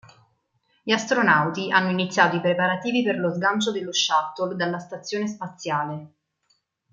[0.81, 6.13] Gli astronauti hanno iniziato i preparativi per lo sgancio dello Shuttle dalla stazione spaziale.